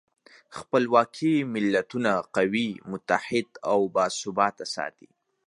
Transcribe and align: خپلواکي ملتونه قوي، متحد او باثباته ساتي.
خپلواکي 0.57 1.33
ملتونه 1.55 2.11
قوي، 2.35 2.69
متحد 2.91 3.49
او 3.71 3.79
باثباته 3.95 4.65
ساتي. 4.75 5.07